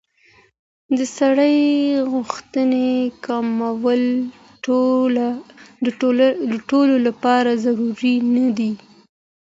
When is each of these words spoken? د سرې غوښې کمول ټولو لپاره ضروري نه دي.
د 0.97 0.99
سرې 1.17 1.57
غوښې 2.09 2.89
کمول 3.25 4.03
ټولو 6.69 6.93
لپاره 7.07 7.51
ضروري 7.65 8.15
نه 8.33 8.47
دي. 8.57 8.71